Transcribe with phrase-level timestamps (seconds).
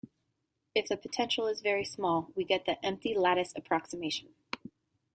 [0.73, 4.29] If the potential is very small we get the Empty Lattice Approximation.